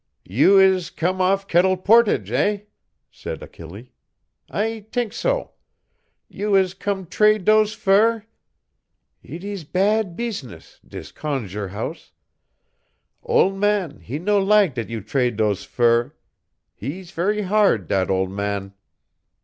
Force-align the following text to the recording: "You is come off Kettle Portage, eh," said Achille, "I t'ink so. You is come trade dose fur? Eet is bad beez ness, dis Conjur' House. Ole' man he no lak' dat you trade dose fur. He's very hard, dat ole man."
"You 0.25 0.57
is 0.57 0.89
come 0.89 1.21
off 1.21 1.47
Kettle 1.47 1.77
Portage, 1.77 2.31
eh," 2.31 2.61
said 3.11 3.43
Achille, 3.43 3.91
"I 4.49 4.87
t'ink 4.89 5.13
so. 5.13 5.51
You 6.27 6.55
is 6.55 6.73
come 6.73 7.05
trade 7.05 7.45
dose 7.45 7.75
fur? 7.75 8.25
Eet 9.23 9.43
is 9.43 9.63
bad 9.63 10.15
beez 10.15 10.43
ness, 10.43 10.79
dis 10.83 11.11
Conjur' 11.11 11.67
House. 11.69 12.13
Ole' 13.21 13.53
man 13.55 13.99
he 13.99 14.17
no 14.17 14.41
lak' 14.43 14.73
dat 14.73 14.89
you 14.89 15.01
trade 15.01 15.35
dose 15.37 15.63
fur. 15.65 16.15
He's 16.73 17.11
very 17.11 17.43
hard, 17.43 17.87
dat 17.87 18.09
ole 18.09 18.25
man." 18.27 18.73